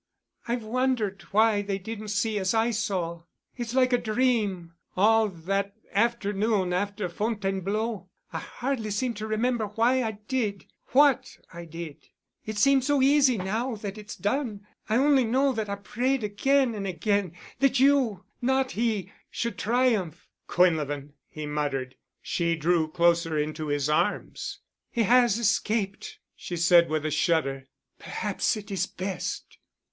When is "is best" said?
28.71-29.59